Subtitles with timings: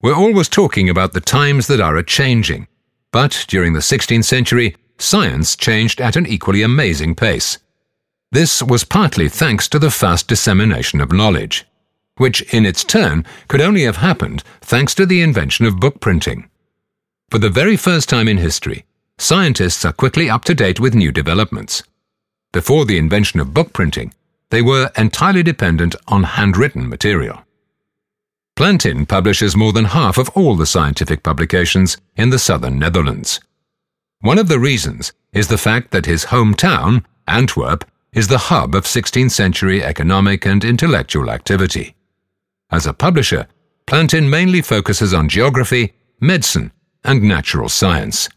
[0.00, 2.68] We're always talking about the times that are a changing,
[3.10, 7.58] but during the 16th century, science changed at an equally amazing pace.
[8.30, 11.66] This was partly thanks to the fast dissemination of knowledge,
[12.16, 16.48] which in its turn could only have happened thanks to the invention of book printing.
[17.30, 18.84] For the very first time in history,
[19.18, 21.82] scientists are quickly up to date with new developments.
[22.52, 24.14] Before the invention of book printing,
[24.50, 27.42] they were entirely dependent on handwritten material.
[28.58, 33.38] Plantin publishes more than half of all the scientific publications in the southern Netherlands.
[34.20, 38.82] One of the reasons is the fact that his hometown, Antwerp, is the hub of
[38.82, 41.94] 16th century economic and intellectual activity.
[42.68, 43.46] As a publisher,
[43.86, 46.72] Plantin mainly focuses on geography, medicine,
[47.04, 48.28] and natural science.